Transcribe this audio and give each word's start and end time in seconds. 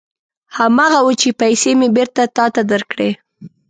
هماغه 0.57 0.99
و 1.01 1.09
چې 1.21 1.29
پېسې 1.39 1.71
مې 1.79 1.87
بېرته 1.95 2.23
تا 2.35 2.45
ته 2.55 2.61
درکړې. 2.71 3.09